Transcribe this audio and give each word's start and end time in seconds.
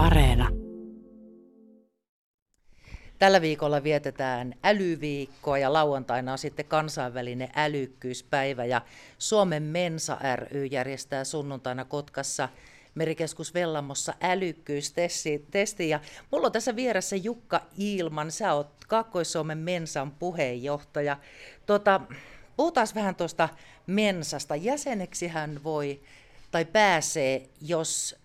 Areena. 0.00 0.48
Tällä 3.18 3.40
viikolla 3.40 3.82
vietetään 3.82 4.54
älyviikkoa 4.64 5.58
ja 5.58 5.72
lauantaina 5.72 6.32
on 6.32 6.38
sitten 6.38 6.64
kansainvälinen 6.64 7.48
älykkyyspäivä 7.56 8.64
ja 8.64 8.82
Suomen 9.18 9.62
Mensa 9.62 10.18
ry 10.36 10.66
järjestää 10.66 11.24
sunnuntaina 11.24 11.84
Kotkassa 11.84 12.48
Merikeskus 12.94 13.54
Vellamossa 13.54 14.14
älykkyystesti. 14.20 15.88
Ja 15.88 16.00
mulla 16.30 16.46
on 16.46 16.52
tässä 16.52 16.76
vieressä 16.76 17.16
Jukka 17.16 17.62
Ilman, 17.78 18.30
sä 18.30 18.54
oot 18.54 18.84
Kaakkois-Suomen 18.88 19.58
Mensan 19.58 20.10
puheenjohtaja. 20.10 21.16
Tota, 21.66 22.00
puhutaan 22.56 22.86
vähän 22.94 23.14
tuosta 23.14 23.48
Mensasta. 23.86 24.56
Jäseneksi 24.56 25.28
hän 25.28 25.64
voi 25.64 26.00
tai 26.50 26.64
pääsee, 26.64 27.48
jos 27.60 28.16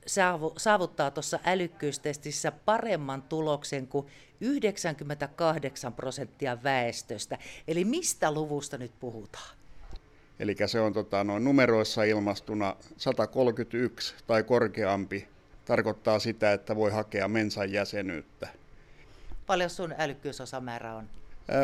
saavuttaa 0.57 1.11
tuossa 1.11 1.39
älykkyystestissä 1.45 2.51
paremman 2.51 3.21
tuloksen 3.21 3.87
kuin 3.87 4.07
98 4.41 5.93
prosenttia 5.93 6.63
väestöstä. 6.63 7.37
Eli 7.67 7.85
mistä 7.85 8.31
luvusta 8.31 8.77
nyt 8.77 8.91
puhutaan? 8.99 9.55
Eli 10.39 10.55
se 10.65 10.79
on 10.79 10.93
tota, 10.93 11.23
noin 11.23 11.43
numeroissa 11.43 12.03
ilmastuna 12.03 12.75
131 12.97 14.15
tai 14.27 14.43
korkeampi. 14.43 15.27
Tarkoittaa 15.65 16.19
sitä, 16.19 16.53
että 16.53 16.75
voi 16.75 16.91
hakea 16.91 17.27
mensan 17.27 17.71
jäsenyyttä. 17.71 18.47
Paljon 19.45 19.69
sun 19.69 19.95
älykkyysosamäärä 19.97 20.95
on? 20.95 21.09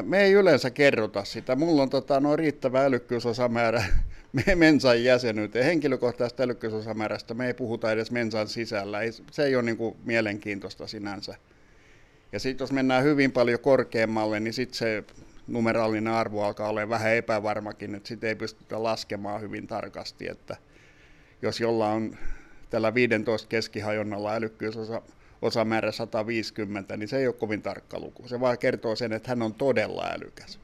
Me 0.01 0.23
ei 0.23 0.31
yleensä 0.31 0.69
kerrota 0.69 1.23
sitä. 1.23 1.55
Mulla 1.55 1.81
on 1.81 1.89
tota, 1.89 2.19
noin 2.19 2.39
riittävä 2.39 2.85
älykkyysosamäärä 2.85 3.83
mensan 4.55 5.03
jäsenyyteen. 5.03 5.65
Henkilökohtaisesta 5.65 6.43
älykkyysosamäärästä 6.43 7.33
me 7.33 7.47
ei 7.47 7.53
puhuta 7.53 7.91
edes 7.91 8.11
mensan 8.11 8.47
sisällä. 8.47 9.01
Ei, 9.01 9.11
se 9.31 9.43
ei 9.43 9.55
ole 9.55 9.63
niin 9.63 9.77
kuin, 9.77 9.95
mielenkiintoista 10.03 10.87
sinänsä. 10.87 11.35
Ja 12.31 12.39
sitten 12.39 12.63
jos 12.63 12.71
mennään 12.71 13.03
hyvin 13.03 13.31
paljon 13.31 13.59
korkeammalle, 13.59 14.39
niin 14.39 14.53
sitten 14.53 14.77
se 14.77 15.03
numeraalinen 15.47 16.13
arvo 16.13 16.43
alkaa 16.43 16.69
olla 16.69 16.89
vähän 16.89 17.15
epävarmakin, 17.15 17.95
että 17.95 18.07
sitä 18.07 18.27
ei 18.27 18.35
pystytä 18.35 18.83
laskemaan 18.83 19.41
hyvin 19.41 19.67
tarkasti, 19.67 20.27
että 20.27 20.57
jos 21.41 21.59
jolla 21.59 21.89
on 21.89 22.17
tällä 22.69 22.93
15 22.93 23.47
keskihajonnalla 23.47 24.33
älykkyysosa 24.33 25.01
osamäärä 25.41 25.91
150, 25.91 26.97
niin 26.97 27.07
se 27.07 27.17
ei 27.17 27.27
ole 27.27 27.35
kovin 27.35 27.61
tarkka 27.61 27.99
luku. 27.99 28.27
Se 28.27 28.39
vaan 28.39 28.57
kertoo 28.57 28.95
sen, 28.95 29.13
että 29.13 29.29
hän 29.29 29.41
on 29.41 29.53
todella 29.53 30.07
älykäs. 30.11 30.59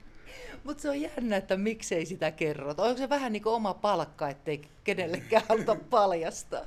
Mutta 0.64 0.82
se 0.82 0.90
on 0.90 1.02
jännä, 1.02 1.38
että 1.38 1.58
miksei 1.58 2.06
sitä 2.06 2.32
kerrota. 2.32 2.84
Onko 2.84 2.98
se 2.98 3.10
vähän 3.10 3.34
niin 3.34 3.44
kuin 3.44 3.54
oma 3.54 3.74
palkka, 3.74 4.30
ettei 4.30 4.62
kenellekään 4.84 5.44
haluta 5.50 5.76
paljastaa? 5.90 6.66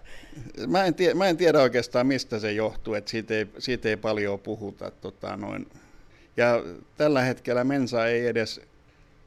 Mä 0.66 0.84
en, 0.84 0.94
tiedä, 0.94 1.14
mä 1.14 1.28
en 1.28 1.36
tiedä 1.36 1.60
oikeastaan, 1.60 2.06
mistä 2.06 2.38
se 2.38 2.52
johtuu, 2.52 2.94
että 2.94 3.10
siitä 3.10 3.34
ei, 3.34 3.46
siitä 3.58 3.88
ei 3.88 3.96
paljon 3.96 4.40
puhuta. 4.40 4.90
Tota, 4.90 5.36
noin. 5.36 5.66
Ja 6.36 6.64
tällä 6.96 7.22
hetkellä 7.22 7.64
Mensa 7.64 8.06
ei 8.06 8.26
edes, 8.26 8.60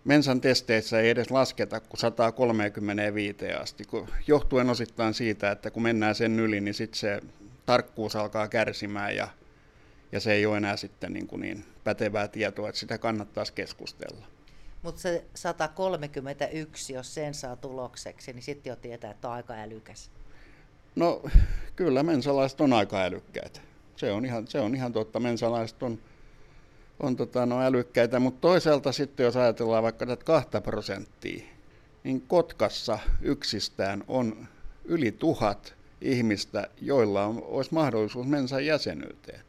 Mensan 0.05 0.41
testeissä 0.41 0.99
ei 0.99 1.09
edes 1.09 1.31
lasketa 1.31 1.79
kuin 1.79 1.99
135 1.99 3.51
asti, 3.51 3.85
kun 3.85 4.07
johtuen 4.27 4.69
osittain 4.69 5.13
siitä, 5.13 5.51
että 5.51 5.71
kun 5.71 5.83
mennään 5.83 6.15
sen 6.15 6.39
yli, 6.39 6.61
niin 6.61 6.73
sitten 6.73 6.99
se 6.99 7.21
tarkkuus 7.65 8.15
alkaa 8.15 8.47
kärsimään 8.47 9.15
ja, 9.15 9.27
ja 10.11 10.19
se 10.19 10.33
ei 10.33 10.45
ole 10.45 10.57
enää 10.57 10.77
sitten 10.77 11.13
niin, 11.13 11.27
kuin 11.27 11.41
niin 11.41 11.65
pätevää 11.83 12.27
tietoa, 12.27 12.69
että 12.69 12.79
sitä 12.79 12.97
kannattaisi 12.97 13.53
keskustella. 13.53 14.25
Mutta 14.81 15.01
se 15.01 15.25
131, 15.35 16.93
jos 16.93 17.13
sen 17.13 17.33
saa 17.33 17.55
tulokseksi, 17.55 18.33
niin 18.33 18.43
sitten 18.43 18.71
jo 18.71 18.75
tietää, 18.75 19.11
että 19.11 19.27
on 19.27 19.33
aika 19.33 19.53
älykäs. 19.53 20.11
No 20.95 21.23
kyllä 21.75 22.03
mensalaiset 22.03 22.61
on 22.61 22.73
aika 22.73 23.01
älykkäitä. 23.01 23.59
Se 23.95 24.11
on 24.11 24.25
ihan, 24.25 24.47
se 24.47 24.59
on 24.59 24.75
ihan 24.75 24.93
totta, 24.93 25.19
mensalaiset 25.19 25.83
on, 25.83 25.99
on 26.99 27.15
tota, 27.15 27.45
no, 27.45 27.61
älykkäitä, 27.61 28.19
mutta 28.19 28.41
toisaalta 28.41 28.91
sitten 28.91 29.23
jos 29.23 29.35
ajatellaan 29.35 29.83
vaikka 29.83 30.05
tätä 30.05 30.25
kahta 30.25 30.61
prosenttia, 30.61 31.43
niin 32.03 32.21
Kotkassa 32.21 32.99
yksistään 33.21 34.03
on 34.07 34.47
yli 34.85 35.11
tuhat 35.11 35.75
ihmistä, 36.03 36.67
joilla 36.81 37.25
on, 37.25 37.43
olisi 37.45 37.73
mahdollisuus 37.73 38.27
Mensan 38.27 38.65
jäsenyyteen. 38.65 39.41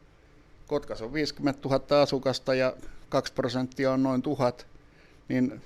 Kotkassa 0.67 1.05
on 1.05 1.13
50 1.13 1.69
000 1.69 2.01
asukasta 2.01 2.55
ja 2.55 2.73
2 3.09 3.33
prosenttia 3.33 3.91
on 3.91 4.03
noin 4.03 4.21
tuhat, 4.21 4.67
niin 5.27 5.61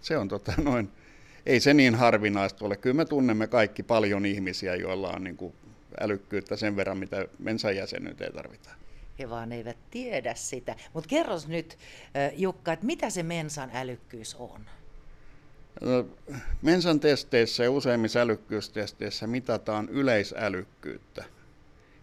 se 0.00 0.16
on 0.16 0.28
tota 0.28 0.52
noin, 0.62 0.90
ei 1.46 1.60
se 1.60 1.74
niin 1.74 1.94
harvinaista 1.94 2.64
ole. 2.64 2.76
Kyllä 2.76 2.96
me 2.96 3.04
tunnemme 3.04 3.46
kaikki 3.46 3.82
paljon 3.82 4.26
ihmisiä, 4.26 4.74
joilla 4.74 5.10
on 5.10 5.24
niin 5.24 5.36
kuin 5.36 5.54
älykkyyttä 6.00 6.56
sen 6.56 6.76
verran, 6.76 6.98
mitä 6.98 7.26
Mensan 7.38 7.76
jäsenyyteen 7.76 8.32
tarvitaan. 8.32 8.76
He 9.18 9.30
vaan 9.30 9.52
eivät 9.52 9.76
tiedä 9.90 10.34
sitä. 10.34 10.76
Mutta 10.92 11.08
kerros 11.08 11.48
nyt, 11.48 11.78
Jukka, 12.36 12.72
että 12.72 12.86
mitä 12.86 13.10
se 13.10 13.22
Mensan 13.22 13.70
älykkyys 13.74 14.34
on? 14.34 14.60
Mensan 16.62 17.00
testeissä 17.00 17.64
ja 17.64 17.70
useimmissa 17.70 18.20
älykkyystesteissä 18.20 19.26
mitataan 19.26 19.88
yleisälykkyyttä. 19.88 21.24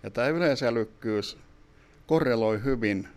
Ja 0.03 0.09
tämä 0.09 0.27
yleisälykkyys 0.27 1.37
korreloi 2.07 2.63
hyvin, 2.63 3.07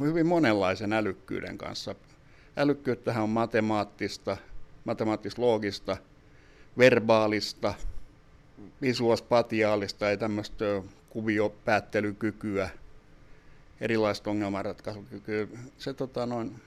hyvin 0.00 0.26
monenlaisen 0.26 0.92
älykkyyden 0.92 1.58
kanssa. 1.58 1.94
Älykkyyttähän 2.56 3.22
on 3.22 3.30
matemaattista, 3.30 4.36
matemaattis-loogista, 4.84 5.96
verbaalista, 6.78 7.74
visuospatiaalista 8.82 10.10
ja 10.10 10.16
tämmöistä 10.16 10.64
kuviopäättelykykyä, 11.10 12.70
erilaista 13.80 14.30
ongelmanratkaisukykyä. 14.30 15.46
Se 15.78 15.94
tota, 15.94 16.26
noin, 16.26 16.60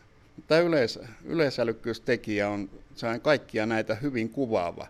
Tämä 0.47 0.61
yleis, 0.61 0.99
yleisälykkyystekijä 1.25 2.49
on 2.49 2.69
kaikkia 3.21 3.65
näitä 3.65 3.95
hyvin 3.95 4.29
kuvaava. 4.29 4.87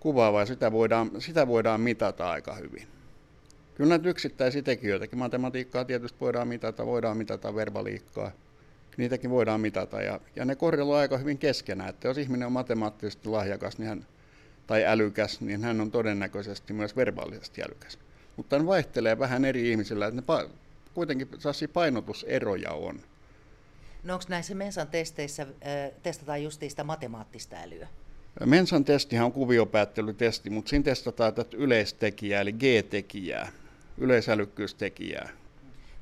kuvaava 0.00 0.40
ja 0.40 0.46
sitä 0.46 0.72
voidaan, 0.72 1.10
sitä 1.18 1.46
voidaan 1.46 1.80
mitata 1.80 2.30
aika 2.30 2.54
hyvin. 2.54 2.88
Kyllä 3.74 3.88
näitä 3.88 4.08
yksittäisiä 4.08 4.62
tekijöitäkin, 4.62 5.18
matematiikkaa 5.18 5.84
tietysti 5.84 6.20
voidaan 6.20 6.48
mitata, 6.48 6.86
voidaan 6.86 7.16
mitata 7.16 7.54
verbaliikkaa, 7.54 8.30
niitäkin 8.96 9.30
voidaan 9.30 9.60
mitata 9.60 10.02
ja, 10.02 10.20
ja 10.36 10.44
ne 10.44 10.56
korreloivat 10.56 11.00
aika 11.00 11.18
hyvin 11.18 11.38
keskenään, 11.38 11.90
että 11.90 12.08
jos 12.08 12.18
ihminen 12.18 12.46
on 12.46 12.52
matemaattisesti 12.52 13.28
lahjakas 13.28 13.78
niin 13.78 13.88
hän, 13.88 14.06
tai 14.66 14.84
älykäs, 14.84 15.40
niin 15.40 15.64
hän 15.64 15.80
on 15.80 15.90
todennäköisesti 15.90 16.72
myös 16.72 16.96
verbaalisesti 16.96 17.62
älykäs. 17.62 17.98
Mutta 18.36 18.58
ne 18.58 18.66
vaihtelee 18.66 19.18
vähän 19.18 19.44
eri 19.44 19.70
ihmisillä, 19.70 20.06
että 20.06 20.20
ne 20.20 20.26
pa- 20.26 20.50
kuitenkin 20.94 21.28
painotuseroja 21.72 22.70
on. 22.70 23.00
No 24.04 24.14
onko 24.14 24.24
näissä 24.28 24.54
Mensan 24.54 24.88
testeissä 24.88 25.42
äh, 25.42 25.48
testataan 26.02 26.42
justiin 26.42 26.70
sitä 26.70 26.84
matemaattista 26.84 27.56
älyä? 27.56 27.88
Mensan 28.44 28.84
testihan 28.84 29.26
on 29.26 29.32
kuviopäättelytesti, 29.32 30.50
mutta 30.50 30.68
siinä 30.68 30.82
testataan 30.82 31.34
tätä 31.34 31.56
yleistekijää, 31.56 32.40
eli 32.40 32.52
G-tekijää, 32.52 33.52
yleisälykkyystekijää. 33.98 35.28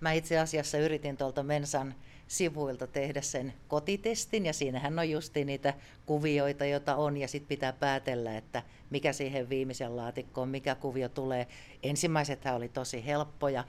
Mä 0.01 0.13
itse 0.13 0.39
asiassa 0.39 0.79
yritin 0.79 1.17
tuolta 1.17 1.43
Mensan 1.43 1.95
sivuilta 2.29 2.87
tehdä 2.87 3.21
sen 3.21 3.55
kotitestin, 3.69 4.47
ja 4.47 4.53
siinähän 4.53 4.99
on 4.99 5.11
justi 5.11 5.45
niitä 5.45 5.75
kuvioita, 6.07 6.65
joita 6.65 6.97
on, 6.97 7.17
ja 7.17 7.29
sitten 7.29 7.49
pitää 7.49 7.73
päätellä, 7.73 8.37
että 8.37 8.63
mikä 8.91 9.13
siihen 9.13 9.49
viimeisen 9.49 9.97
laatikkoon, 9.97 10.49
mikä 10.49 10.75
kuvio 10.75 11.09
tulee. 11.09 11.47
Ensimmäisethän 11.83 12.55
oli 12.55 12.69
tosi 12.69 13.07
helppoja. 13.07 13.65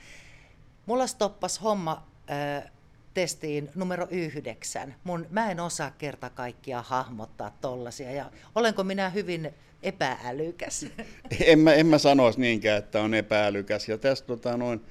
Mulla 0.86 1.08
stoppas 1.08 1.62
homma 1.62 2.08
äh, 2.32 2.72
testiin 3.14 3.70
numero 3.76 4.08
yhdeksän. 4.12 4.96
Mun, 5.04 5.28
mä 5.30 5.52
en 5.52 5.60
osaa 5.60 5.92
kerta 5.92 6.30
kaikkiaan 6.30 6.86
hahmottaa 6.88 7.58
tollasia 7.62 8.12
ja 8.12 8.32
olenko 8.56 8.84
minä 8.84 9.10
hyvin 9.10 9.54
epäälykäs? 9.84 10.86
En 11.46 11.60
mä, 11.60 11.74
en 11.74 11.88
mä 11.88 11.98
sanoisi 11.98 12.40
niinkään, 12.40 12.80
että 12.80 13.02
on 13.02 13.14
epäälykäs. 13.14 13.90
Ja 13.90 13.98
tässä 13.98 14.26
tota, 14.26 14.58
noin, 14.58 14.82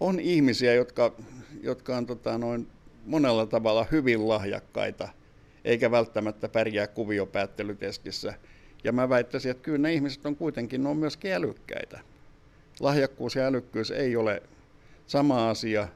on 0.00 0.20
ihmisiä, 0.20 0.74
jotka, 0.74 1.14
jotka 1.62 1.96
on 1.96 2.06
tota, 2.06 2.38
noin, 2.38 2.68
monella 3.06 3.46
tavalla 3.46 3.86
hyvin 3.92 4.28
lahjakkaita, 4.28 5.08
eikä 5.64 5.90
välttämättä 5.90 6.48
pärjää 6.48 6.86
kuviopäättelytestissä. 6.86 8.34
Ja 8.84 8.92
mä 8.92 9.08
väittäisin, 9.08 9.50
että 9.50 9.62
kyllä 9.62 9.78
ne 9.78 9.94
ihmiset 9.94 10.26
on 10.26 10.36
kuitenkin 10.36 10.82
ne 10.82 10.88
on 10.88 10.96
myöskin 10.96 11.32
älykkäitä. 11.32 12.00
Lahjakkuus 12.80 13.36
ja 13.36 13.46
älykkyys 13.46 13.90
ei 13.90 14.16
ole 14.16 14.42
sama 15.06 15.50
asia, 15.50 15.88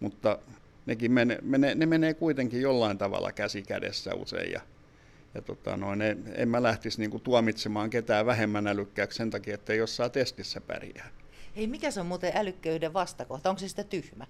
mutta 0.00 0.38
nekin 0.86 1.12
mene, 1.12 1.38
mene, 1.42 1.74
ne 1.74 1.86
menee 1.86 2.14
kuitenkin 2.14 2.60
jollain 2.60 2.98
tavalla 2.98 3.32
käsi 3.32 3.62
kädessä 3.62 4.14
usein. 4.14 4.52
Ja, 4.52 4.60
ja 5.34 5.42
tota, 5.42 5.76
noin, 5.76 6.02
en 6.34 6.48
mä 6.48 6.62
lähtisi 6.62 7.00
niinku 7.00 7.18
tuomitsemaan 7.18 7.90
ketään 7.90 8.26
vähemmän 8.26 8.66
älykkääksi 8.66 9.16
sen 9.16 9.30
takia, 9.30 9.54
että 9.54 9.74
jossain 9.74 10.10
testissä 10.10 10.60
pärjää. 10.60 11.08
Hei, 11.56 11.66
mikä 11.66 11.90
se 11.90 12.00
on 12.00 12.06
muuten 12.06 12.32
älykköyden 12.34 12.92
vastakohta? 12.92 13.50
Onko 13.50 13.58
se 13.58 13.68
sitä 13.68 13.84
tyhmä? 13.84 14.26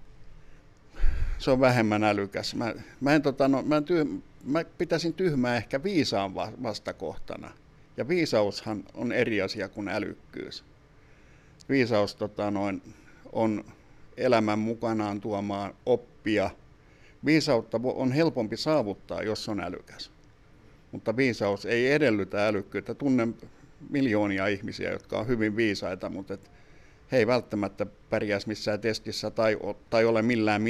Se 1.37 1.51
on 1.51 1.59
vähemmän 1.59 2.03
älykäs. 2.03 2.55
Mä, 2.55 2.73
mä, 3.01 3.13
en, 3.13 3.21
tota, 3.21 3.47
no, 3.47 3.61
mä, 3.61 3.81
tyh, 3.81 4.07
mä 4.43 4.63
pitäisin 4.77 5.13
tyhmää 5.13 5.55
ehkä 5.55 5.83
viisaan 5.83 6.35
vastakohtana. 6.35 7.51
Ja 7.97 8.07
viisaushan 8.07 8.83
on 8.93 9.11
eri 9.11 9.41
asia 9.41 9.69
kuin 9.69 9.87
älykkyys. 9.87 10.63
Viisaus 11.69 12.15
tota, 12.15 12.51
noin, 12.51 12.81
on 13.31 13.63
elämän 14.17 14.59
mukanaan 14.59 15.21
tuomaan 15.21 15.73
oppia. 15.85 16.12
Viisautta 17.25 17.79
on 17.83 18.11
helpompi 18.11 18.57
saavuttaa, 18.57 19.21
jos 19.21 19.49
on 19.49 19.59
älykäs. 19.59 20.11
Mutta 20.91 21.15
viisaus 21.15 21.65
ei 21.65 21.91
edellytä 21.91 22.47
älykkyyttä. 22.47 22.93
Tunnen 22.93 23.35
miljoonia 23.89 24.47
ihmisiä, 24.47 24.91
jotka 24.91 25.19
on 25.19 25.27
hyvin 25.27 25.55
viisaita, 25.55 26.09
mutta 26.09 26.33
et 26.33 26.51
he 27.11 27.17
ei 27.17 27.27
välttämättä 27.27 27.85
pärjäisi 28.09 28.47
missään 28.47 28.79
testissä 28.79 29.31
tai, 29.31 29.57
tai 29.89 30.05
ole 30.05 30.21
millään 30.21 30.61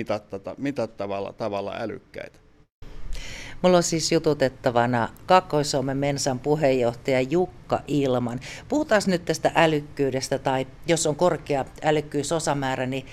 mitattavalla 0.57 1.33
tavalla 1.33 1.75
älykkäitä. 1.79 2.39
Mulla 3.61 3.77
on 3.77 3.83
siis 3.83 4.11
jututettavana 4.11 5.09
Kakkois-Suomen 5.25 5.97
Mensan 5.97 6.39
puheenjohtaja 6.39 7.21
Jukka 7.21 7.79
Ilman. 7.87 8.39
Puhutaan 8.69 9.01
nyt 9.07 9.25
tästä 9.25 9.51
älykkyydestä 9.55 10.39
tai 10.39 10.67
jos 10.87 11.07
on 11.07 11.15
korkea 11.15 11.65
älykkyysosamäärä, 11.83 12.85
niin 12.85 13.05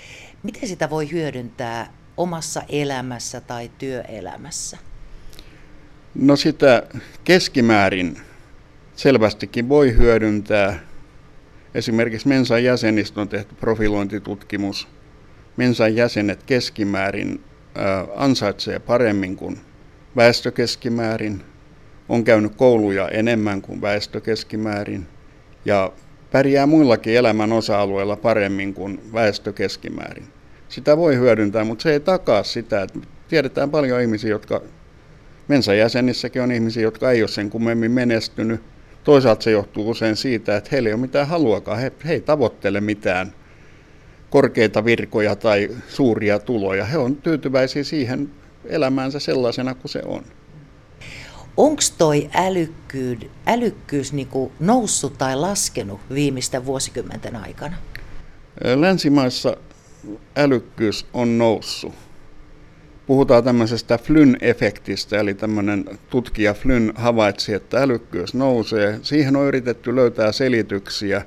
miten 0.43 0.69
sitä 0.69 0.91
voi 0.91 1.11
hyödyntää 1.11 2.00
omassa 2.21 2.63
elämässä 2.69 3.41
tai 3.41 3.71
työelämässä? 3.79 4.79
No 6.15 6.37
sitä 6.37 6.83
keskimäärin 7.25 8.17
selvästikin 8.97 9.69
voi 9.69 9.97
hyödyntää. 9.97 10.81
Esimerkiksi 11.75 12.29
Mensan 12.29 12.65
jäsenistä 12.65 13.21
on 13.21 13.29
tehty 13.29 13.55
profilointitutkimus. 13.55 14.89
Mensan 15.57 15.97
jäsenet 15.97 16.43
keskimäärin 16.43 17.45
ansaitsee 18.17 18.79
paremmin 18.79 19.37
kuin 19.37 19.61
väestökeskimäärin, 20.17 21.43
on 22.09 22.25
käynyt 22.25 22.55
kouluja 22.55 23.09
enemmän 23.09 23.63
kuin 23.63 23.81
väestökeskimäärin 23.81 25.07
ja 25.65 25.93
pärjää 26.33 26.67
muillakin 26.67 27.17
elämän 27.17 27.53
osa-alueilla 27.53 28.17
paremmin 28.17 28.75
kuin 28.75 29.13
väestökeskimäärin. 29.13 30.40
Sitä 30.71 30.97
voi 30.97 31.17
hyödyntää, 31.17 31.65
mutta 31.65 31.83
se 31.83 31.93
ei 31.93 32.01
takaa 32.01 32.43
sitä, 32.43 32.83
että 32.83 32.99
tiedetään 33.29 33.71
paljon 33.71 34.01
ihmisiä, 34.01 34.31
jotka 34.31 34.63
Mensa 35.49 35.75
jäsenissäkin 35.75 36.43
on 36.43 36.53
ihmisiä, 36.53 36.83
jotka 36.83 37.11
ei 37.11 37.23
ole 37.23 37.29
sen 37.29 37.51
kummemmin 37.51 37.91
menestynyt. 37.91 38.61
Toisaalta 39.05 39.43
se 39.43 39.51
johtuu 39.51 39.91
usein 39.91 40.17
siitä, 40.17 40.57
että 40.57 40.69
heillä 40.73 40.89
ei 40.89 40.93
ole 40.93 41.01
mitään 41.01 41.29
haluakaan, 41.29 41.79
he, 41.79 41.93
he 42.05 42.13
ei 42.13 42.21
tavoittele 42.21 42.81
mitään 42.81 43.35
korkeita 44.31 44.85
virkoja 44.85 45.37
tai 45.37 45.69
suuria 45.89 46.39
tuloja. 46.39 46.85
He 46.85 46.99
on 46.99 47.17
tyytyväisiä 47.17 47.85
siihen 47.85 48.31
elämäänsä 48.65 49.19
sellaisena 49.19 49.75
kuin 49.75 49.91
se 49.91 50.03
on. 50.05 50.25
Onko 51.57 51.83
toi 51.99 52.31
älykkyys, 52.35 53.19
älykkyys 53.47 54.13
niinku 54.13 54.53
noussut 54.61 55.19
tai 55.19 55.37
laskenut 55.37 56.01
viimeisten 56.15 56.67
vuosikymmenten 56.67 57.37
aikana? 57.37 57.77
Länsimaissa 58.75 59.57
älykkyys 60.37 61.07
on 61.13 61.39
noussut. 61.39 61.95
Puhutaan 63.07 63.45
tämmöisestä 63.45 63.99
Flynn-efektistä, 63.99 65.17
eli 65.17 65.35
tämmöinen 65.35 65.85
tutkija 66.11 66.55
Flynn 66.55 66.93
havaitsi, 66.95 67.55
että 67.55 67.83
älykkyys 67.83 68.35
nousee. 68.35 68.99
Siihen 69.03 69.37
on 69.37 69.47
yritetty 69.47 69.97
löytää 69.97 70.33
selityksiä, 70.33 71.23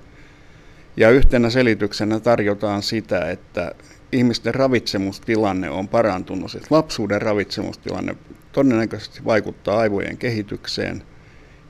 ja 0.98 1.10
yhtenä 1.10 1.50
selityksenä 1.50 2.20
tarjotaan 2.20 2.84
sitä, 2.84 3.30
että 3.30 3.72
ihmisten 4.12 4.56
ravitsemustilanne 4.56 5.70
on 5.70 5.88
parantunut. 5.88 6.52
Siis 6.52 6.72
lapsuuden 6.72 7.22
ravitsemustilanne 7.22 8.16
todennäköisesti 8.52 9.25
vaikuttaa 9.25 9.80
aivojen 9.80 10.18
kehitykseen. 10.18 11.04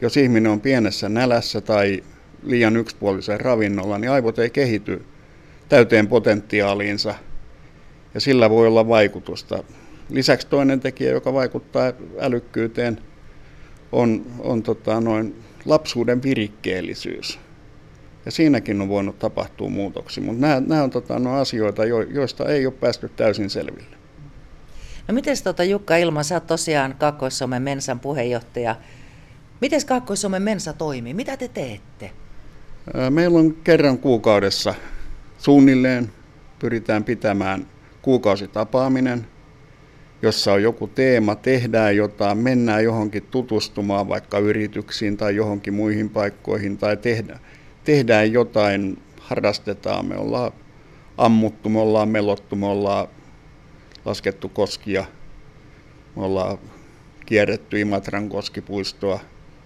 Jos 0.02 0.18
ihminen 0.18 0.52
on 0.52 0.62
pienessä 0.62 1.10
nälässä 1.10 1.62
tai 1.62 2.04
liian 2.44 2.78
yksipuolisen 2.78 3.42
ravinnolla, 3.42 3.98
niin 3.98 4.12
aivot 4.12 4.40
ei 4.40 4.50
kehity 4.50 5.06
täyteen 5.70 6.08
potentiaaliinsa 6.08 7.16
ja 8.14 8.22
sillä 8.22 8.50
voi 8.50 8.68
olla 8.68 8.88
vaikutusta. 8.88 9.64
Lisäksi 10.10 10.48
toinen 10.48 10.80
tekijä, 10.80 11.12
joka 11.12 11.34
vaikuttaa 11.34 11.94
älykkyyteen, 12.20 12.98
on, 13.92 14.26
on 14.40 14.64
tota, 14.64 15.02
noin 15.02 15.36
lapsuuden 15.66 16.24
virikkeellisyys. 16.24 17.40
Ja 18.26 18.32
siinäkin 18.32 18.82
on 18.82 18.90
voinut 18.90 19.20
tapahtua 19.20 19.70
muutoksia, 19.70 20.24
mutta 20.24 20.42
nämä, 20.42 20.62
nämä 20.68 20.84
on 20.84 20.90
tota, 20.90 21.20
no, 21.20 21.34
asioita, 21.36 21.86
jo, 21.86 22.02
joista 22.02 22.46
ei 22.46 22.66
ole 22.66 22.74
päästy 22.80 23.10
täysin 23.10 23.50
selville. 23.50 23.98
No 25.08 25.14
miten 25.14 25.38
tota, 25.44 25.64
Jukka 25.64 25.96
Ilma, 25.98 26.24
sä 26.24 26.36
oot 26.36 26.48
tosiaan 26.48 26.96
Kaakkois-Suomen 27.00 27.62
Mensan 27.62 28.00
puheenjohtaja. 28.00 28.76
Miten 29.62 29.86
Kaakkois-Suomen 29.86 30.42
Mensa 30.42 30.74
toimii? 30.74 31.14
Mitä 31.14 31.38
te 31.38 31.48
teette? 31.48 32.12
Meillä 33.10 33.40
on 33.40 33.54
kerran 33.54 33.98
kuukaudessa 33.98 34.74
suunnilleen 35.44 36.12
pyritään 36.60 37.04
pitämään 37.04 37.68
kuukausitapaaminen, 38.02 39.28
jossa 40.22 40.54
on 40.54 40.64
joku 40.64 40.88
teema, 40.88 41.36
tehdään 41.36 41.96
jotain, 41.96 42.38
mennään 42.38 42.84
johonkin 42.84 43.24
tutustumaan 43.32 44.10
vaikka 44.10 44.40
yrityksiin 44.40 45.18
tai 45.18 45.36
johonkin 45.36 45.74
muihin 45.74 46.10
paikkoihin 46.10 46.78
tai 46.78 46.98
tehdään, 46.98 47.40
tehdään 47.84 48.32
jotain, 48.32 48.98
harrastetaan, 49.20 50.06
me 50.06 50.18
ollaan 50.18 50.52
ammuttu, 51.18 51.70
me 51.70 51.80
ollaan 51.80 52.10
melottu, 52.10 52.56
me 52.56 52.66
ollaan 52.66 53.08
laskettu 54.06 54.50
koskia, 54.50 55.06
me 56.16 56.24
ollaan 56.24 56.58
kierretty 57.26 57.80
Imatran 57.80 58.30
koskipuistoa, 58.30 59.20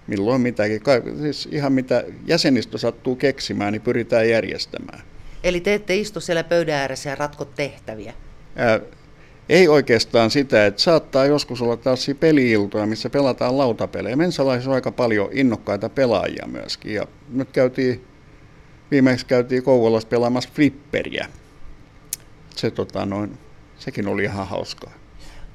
milloin 0.07 0.41
mitäkin, 0.41 0.81
siis 1.21 1.49
ihan 1.51 1.73
mitä 1.73 2.03
jäsenistö 2.25 2.77
sattuu 2.77 3.15
keksimään, 3.15 3.73
niin 3.73 3.81
pyritään 3.81 4.29
järjestämään. 4.29 5.01
Eli 5.43 5.59
te 5.59 5.73
ette 5.73 5.95
istu 5.95 6.19
siellä 6.19 6.43
pöydän 6.43 6.75
ääressä 6.75 7.09
ja 7.09 7.15
ratko 7.15 7.45
tehtäviä? 7.45 8.13
Ää, 8.55 8.79
ei 9.49 9.67
oikeastaan 9.67 10.31
sitä, 10.31 10.65
että 10.65 10.81
saattaa 10.81 11.25
joskus 11.25 11.61
olla 11.61 11.77
taas 11.77 12.07
peliiltoja, 12.19 12.85
missä 12.85 13.09
pelataan 13.09 13.57
lautapelejä. 13.57 14.15
Mensalaisissa 14.15 14.71
on 14.71 14.75
aika 14.75 14.91
paljon 14.91 15.29
innokkaita 15.31 15.89
pelaajia 15.89 16.47
myöskin. 16.47 16.93
Ja 16.93 17.07
nyt 17.29 17.51
käytiin, 17.51 18.05
viimeksi 18.91 19.25
käytiin 19.25 19.63
Kouvolassa 19.63 20.09
pelaamassa 20.09 20.49
flipperiä. 20.53 21.27
Se, 22.55 22.71
tota, 22.71 23.05
noin, 23.05 23.37
sekin 23.79 24.07
oli 24.07 24.23
ihan 24.23 24.47
hauskaa. 24.47 24.93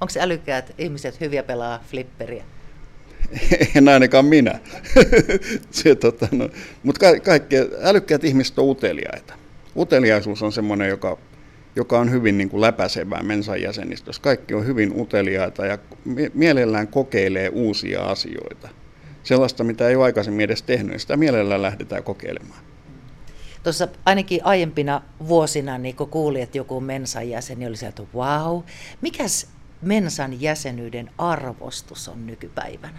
Onko 0.00 0.12
älykkäät 0.20 0.74
ihmiset 0.78 1.20
hyviä 1.20 1.42
pelaa 1.42 1.84
flipperiä? 1.90 2.44
en 3.76 3.88
ainakaan 3.88 4.24
minä. 4.24 4.58
se, 5.70 5.94
tota, 5.94 6.28
no, 6.32 6.48
mutta 6.82 6.98
ka- 6.98 7.20
kaikki 7.20 7.56
älykkäät 7.82 8.24
ihmiset 8.24 8.58
on 8.58 8.68
uteliaita. 8.68 9.41
Uteliaisuus 9.76 10.42
on 10.42 10.52
semmoinen, 10.52 10.88
joka 10.88 11.18
joka 11.76 11.98
on 11.98 12.10
hyvin 12.10 12.38
niin 12.38 12.50
kuin 12.50 12.60
läpäisevää 12.60 13.22
mensan 13.22 13.62
jäsenistössä. 13.62 14.22
Kaikki 14.22 14.54
on 14.54 14.66
hyvin 14.66 15.00
uteliaita 15.00 15.66
ja 15.66 15.78
mielellään 16.34 16.88
kokeilee 16.88 17.48
uusia 17.48 18.04
asioita. 18.04 18.68
Sellaista, 19.22 19.64
mitä 19.64 19.88
ei 19.88 19.96
ole 19.96 20.04
aikaisemmin 20.04 20.44
edes 20.44 20.62
tehnyt, 20.62 21.00
sitä 21.00 21.16
mielellään 21.16 21.62
lähdetään 21.62 22.02
kokeilemaan. 22.02 22.60
Tuossa 23.62 23.88
ainakin 24.04 24.40
aiempina 24.44 25.02
vuosina, 25.28 25.78
niin 25.78 25.96
kun 25.96 26.08
kuuli, 26.08 26.40
että 26.40 26.58
joku 26.58 26.80
mensan 26.80 27.28
jäsen, 27.28 27.58
niin 27.58 27.68
oli 27.68 27.76
sieltä, 27.76 28.02
wow, 28.14 28.60
mikäs 29.00 29.46
mensan 29.82 30.40
jäsenyyden 30.40 31.10
arvostus 31.18 32.08
on 32.08 32.26
nykypäivänä? 32.26 32.98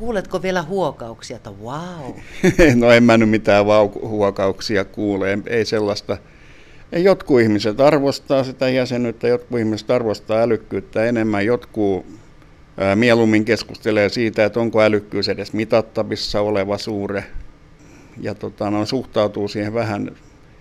Kuuletko 0.00 0.42
vielä 0.42 0.62
huokauksia, 0.62 1.36
että 1.36 1.50
wow? 1.50 2.12
no 2.80 2.90
en 2.90 3.02
mä 3.02 3.16
nyt 3.16 3.30
mitään 3.30 3.64
huokauksia 4.02 4.84
kuule, 4.84 5.38
ei 5.46 5.64
sellaista 5.64 6.16
Jotkut 6.92 7.40
ihmiset 7.40 7.80
arvostaa 7.80 8.44
sitä 8.44 8.68
jäsenyyttä, 8.68 9.28
jotkut 9.28 9.58
ihmiset 9.58 9.90
arvostaa 9.90 10.42
älykkyyttä 10.42 11.04
enemmän, 11.04 11.46
jotkut 11.46 12.06
mieluummin 12.94 13.44
keskustelee 13.44 14.08
siitä, 14.08 14.44
että 14.44 14.60
onko 14.60 14.82
älykkyys 14.82 15.28
edes 15.28 15.52
mitattavissa 15.52 16.40
oleva 16.40 16.78
suure, 16.78 17.24
ja 18.20 18.34
tota, 18.34 18.70
no, 18.70 18.86
suhtautuu 18.86 19.48
siihen 19.48 19.74
vähän 19.74 20.16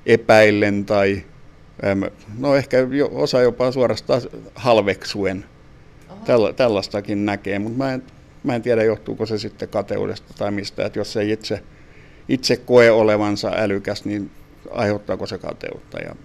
epäillen 0.05 0.85
tai 0.85 1.23
no 2.39 2.55
ehkä 2.55 2.77
osa 3.11 3.41
jopa 3.41 3.71
suorastaan 3.71 4.21
halveksuen. 4.55 5.45
Tälla, 6.25 6.53
tällaistakin 6.53 7.25
näkee, 7.25 7.59
mutta 7.59 7.77
mä 7.77 7.93
en, 7.93 8.03
mä 8.43 8.55
en 8.55 8.61
tiedä 8.61 8.83
johtuuko 8.83 9.25
se 9.25 9.37
sitten 9.37 9.69
kateudesta 9.69 10.33
tai 10.37 10.51
mistä, 10.51 10.85
että 10.85 10.99
jos 10.99 11.17
ei 11.17 11.31
itse, 11.31 11.63
itse 12.29 12.57
koe 12.57 12.91
olevansa 12.91 13.51
älykäs, 13.55 14.05
niin 14.05 14.31
aiheuttaako 14.71 15.25
se 15.25 15.37
kateutta. 15.37 15.99
Ja, 15.99 16.15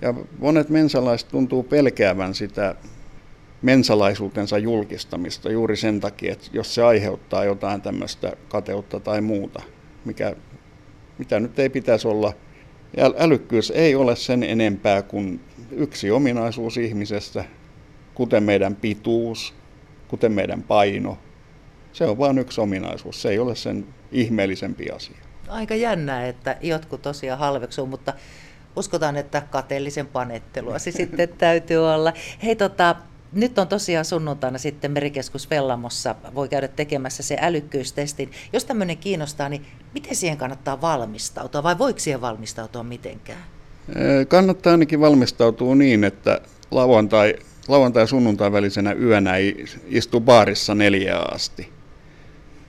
ja 0.00 0.14
monet 0.38 0.68
mensalaiset 0.68 1.28
tuntuu 1.28 1.62
pelkäävän 1.62 2.34
sitä 2.34 2.74
mensalaisuutensa 3.62 4.58
julkistamista 4.58 5.50
juuri 5.50 5.76
sen 5.76 6.00
takia, 6.00 6.32
että 6.32 6.46
jos 6.52 6.74
se 6.74 6.82
aiheuttaa 6.82 7.44
jotain 7.44 7.82
tämmöistä 7.82 8.32
kateutta 8.48 9.00
tai 9.00 9.20
muuta, 9.20 9.62
mikä, 10.04 10.36
mitä 11.18 11.40
nyt 11.40 11.58
ei 11.58 11.68
pitäisi 11.68 12.08
olla. 12.08 12.32
Älykkyys 13.18 13.70
ei 13.70 13.94
ole 13.94 14.16
sen 14.16 14.42
enempää 14.42 15.02
kuin 15.02 15.40
yksi 15.70 16.10
ominaisuus 16.10 16.76
ihmisestä, 16.76 17.44
kuten 18.14 18.42
meidän 18.42 18.76
pituus, 18.76 19.54
kuten 20.08 20.32
meidän 20.32 20.62
paino. 20.62 21.18
Se 21.94 22.04
on 22.04 22.18
vain 22.18 22.38
yksi 22.38 22.60
ominaisuus, 22.60 23.22
se 23.22 23.28
ei 23.28 23.38
ole 23.38 23.54
sen 23.54 23.86
ihmeellisempi 24.12 24.90
asia 24.90 25.16
aika 25.48 25.74
jännää, 25.74 26.26
että 26.26 26.56
jotkut 26.60 27.02
tosiaan 27.02 27.38
halveksuu, 27.38 27.86
mutta 27.86 28.12
Uskotaan, 28.76 29.16
että 29.16 29.42
kateellisen 29.50 30.06
panettelua 30.06 30.78
se 30.78 30.90
sitten 30.90 31.28
täytyy 31.38 31.76
olla. 31.76 32.12
Hei 32.42 32.56
tota, 32.56 32.96
nyt 33.32 33.58
on 33.58 33.68
tosiaan 33.68 34.04
sunnuntaina 34.04 34.58
sitten 34.58 34.92
Merikeskus 34.92 35.50
Vellamossa, 35.50 36.14
voi 36.34 36.48
käydä 36.48 36.68
tekemässä 36.68 37.22
se 37.22 37.36
älykkyystestin. 37.40 38.30
Jos 38.52 38.64
tämmöinen 38.64 38.98
kiinnostaa, 38.98 39.48
niin 39.48 39.66
miten 39.94 40.16
siihen 40.16 40.38
kannattaa 40.38 40.80
valmistautua 40.80 41.62
vai 41.62 41.78
voiko 41.78 41.98
siihen 41.98 42.20
valmistautua 42.20 42.82
mitenkään? 42.82 43.44
Kannattaa 44.28 44.72
ainakin 44.72 45.00
valmistautua 45.00 45.74
niin, 45.74 46.04
että 46.04 46.40
lauantai, 46.70 47.34
lauantai 47.68 48.02
ja 48.02 48.06
sunnuntai 48.06 48.52
välisenä 48.52 48.92
yönä 48.92 49.36
ei 49.36 49.64
istu 49.86 50.20
baarissa 50.20 50.74
neljä 50.74 51.18
asti. 51.18 51.73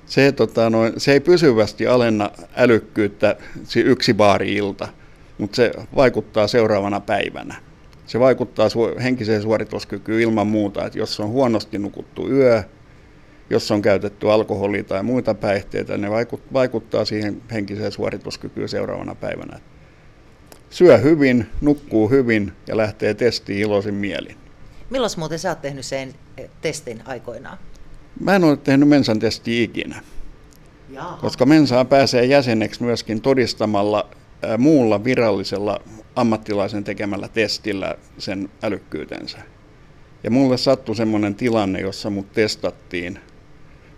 Se, 0.06 0.32
tota, 0.32 0.70
no, 0.70 0.80
se 0.98 1.12
ei 1.14 1.20
pysyvästi 1.20 1.88
alenna 1.88 2.32
älykkyyttä 2.56 3.36
yksi 3.76 4.14
baari-ilta, 4.14 4.88
mutta 5.38 5.56
se 5.56 5.72
vaikuttaa 5.96 6.48
seuraavana 6.48 7.00
päivänä. 7.00 7.56
Se 8.06 8.20
vaikuttaa 8.20 8.68
henkiseen 9.04 9.42
suorituskykyyn 9.42 10.22
ilman 10.22 10.48
muuta, 10.48 10.86
että 10.86 11.00
jos 11.00 11.20
on 11.20 11.30
huonosti 11.30 11.80
nukuttu 11.80 12.30
yö, 12.30 12.64
jos 13.50 13.72
on 13.72 13.82
käytetty 13.82 14.32
alkoholia 14.32 14.84
tai 14.84 15.04
muita 15.04 15.34
päihteitä, 15.34 15.98
ne 15.98 16.08
vaikuttaa 16.54 17.06
siihen 17.06 17.42
henkiseen 17.52 17.92
suorituskykyyn 17.92 18.70
seuraavana 18.70 19.16
päivänä. 19.16 19.60
Syö 20.70 20.98
hyvin, 20.98 21.50
nukkuu 21.62 22.10
hyvin 22.10 22.52
ja 22.68 22.78
lähtee 22.78 23.14
testiin 23.14 23.60
iloisin 23.60 23.94
mielin. 23.94 24.38
Milloin 24.90 25.12
muuten 25.18 25.40
sä 25.40 25.50
oot 25.50 25.62
tehnyt 25.62 25.86
sen 25.86 26.14
eh, 26.38 26.50
testin 26.62 27.02
aikoinaan? 27.06 27.58
Mä 28.20 28.36
en 28.36 28.44
ole 28.44 28.58
tehnyt 28.58 28.90
Mensan 28.90 29.20
testiä 29.20 29.64
ikinä, 29.64 30.02
Jaha. 30.90 31.18
koska 31.18 31.46
Mensaa 31.46 31.86
pääsee 31.86 32.26
jäseneksi 32.26 32.84
myöskin 32.84 33.22
todistamalla 33.22 34.10
muulla 34.58 35.04
virallisella 35.04 35.80
ammattilaisen 36.16 36.84
tekemällä 36.84 37.28
testillä 37.28 37.96
sen 38.18 38.50
älykkyytensä. 38.64 39.38
Ja 40.24 40.32
mulle 40.32 40.58
sattui 40.58 40.96
semmoinen 40.96 41.36
tilanne, 41.36 41.80
jossa 41.80 42.10
mut 42.10 42.32
testattiin 42.32 43.20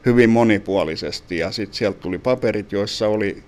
hyvin 0.05 0.29
monipuolisesti 0.29 1.37
ja 1.37 1.51
sitten 1.51 1.77
sieltä 1.77 1.99
tuli 1.99 2.17
paperit, 2.17 2.71
joissa 2.71 3.07
oli, 3.07 3.43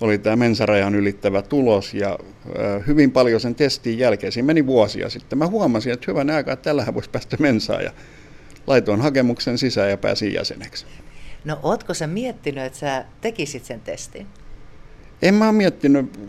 oli 0.00 0.18
tämä 0.18 0.36
mensarajan 0.36 0.94
ylittävä 0.94 1.42
tulos 1.42 1.94
ja 1.94 2.18
ö, 2.58 2.80
hyvin 2.86 3.10
paljon 3.10 3.40
sen 3.40 3.54
testin 3.54 3.98
jälkeen, 3.98 4.32
siinä 4.32 4.46
meni 4.46 4.66
vuosia 4.66 5.10
sitten, 5.10 5.38
mä 5.38 5.46
huomasin, 5.46 5.92
että 5.92 6.04
hyvän 6.08 6.30
aikaa, 6.30 6.54
että 6.54 6.64
tällähän 6.64 6.94
voisi 6.94 7.10
päästä 7.10 7.36
mensaan 7.40 7.84
ja 7.84 7.92
laitoin 8.66 9.00
hakemuksen 9.00 9.58
sisään 9.58 9.90
ja 9.90 9.96
pääsin 9.96 10.32
jäseneksi. 10.32 10.86
No 11.44 11.58
ootko 11.62 11.94
sä 11.94 12.06
miettinyt, 12.06 12.64
että 12.64 12.78
sä 12.78 13.04
tekisit 13.20 13.64
sen 13.64 13.80
testin? 13.80 14.26
En 15.22 15.34
mä 15.34 15.52
miettinyt 15.52 16.20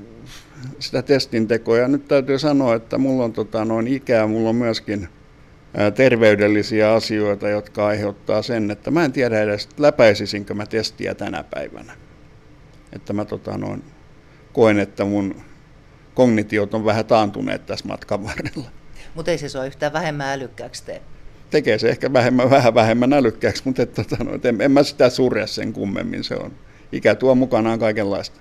sitä 0.79 1.01
testin 1.01 1.47
tekoa. 1.47 1.77
Ja 1.77 1.87
nyt 1.87 2.07
täytyy 2.07 2.39
sanoa, 2.39 2.75
että 2.75 2.97
mulla 2.97 3.23
on 3.23 3.33
tota, 3.33 3.65
noin 3.65 3.87
ikää, 3.87 4.27
mulla 4.27 4.49
on 4.49 4.55
myöskin 4.55 5.09
terveydellisiä 5.95 6.93
asioita, 6.93 7.49
jotka 7.49 7.87
aiheuttaa 7.87 8.41
sen, 8.41 8.71
että 8.71 8.91
mä 8.91 9.05
en 9.05 9.11
tiedä 9.11 9.41
edes, 9.41 9.69
läpäisisinkö 9.77 10.53
mä 10.53 10.65
testiä 10.65 11.15
tänä 11.15 11.43
päivänä. 11.43 11.93
Että 12.93 13.13
mä 13.13 13.25
tota, 13.25 13.57
noin, 13.57 13.83
koen, 14.53 14.79
että 14.79 15.05
mun 15.05 15.41
kognitiot 16.13 16.73
on 16.73 16.85
vähän 16.85 17.05
taantuneet 17.05 17.65
tässä 17.65 17.87
matkan 17.87 18.23
varrella. 18.23 18.69
Mutta 19.15 19.31
ei 19.31 19.37
se 19.37 19.57
ole 19.57 19.67
yhtään 19.67 19.93
vähemmän 19.93 20.27
älykkääksi 20.27 20.85
tee. 20.85 21.01
Tekee 21.51 21.79
se 21.79 21.89
ehkä 21.89 22.13
vähemmän, 22.13 22.49
vähän 22.49 22.73
vähemmän 22.73 23.13
älykkääksi, 23.13 23.61
mutta 23.65 23.81
et, 23.81 23.93
tota, 23.93 24.23
no, 24.23 24.31
en, 24.43 24.61
en 24.61 24.71
mä 24.71 24.83
sitä 24.83 25.09
surja 25.09 25.47
sen 25.47 25.73
kummemmin. 25.73 26.23
Se 26.23 26.35
on, 26.35 26.51
ikä 26.91 27.15
tuo 27.15 27.35
mukanaan 27.35 27.79
kaikenlaista. 27.79 28.39